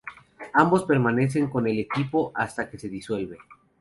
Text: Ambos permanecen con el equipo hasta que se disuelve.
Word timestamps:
Ambos 0.55 0.83
permanecen 0.85 1.47
con 1.47 1.67
el 1.67 1.77
equipo 1.77 2.31
hasta 2.33 2.67
que 2.71 2.79
se 2.79 2.89
disuelve. 2.89 3.37